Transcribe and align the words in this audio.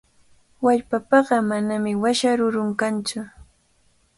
Wallpapaqa 0.65 1.37
manami 1.49 1.91
washa 2.03 2.31
rurun 2.39 2.69
kantsu. 2.79 3.19